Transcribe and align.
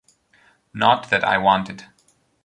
Not 0.73 1.11
that 1.11 1.23
I 1.23 1.37
want 1.37 1.69
it. 1.69 1.85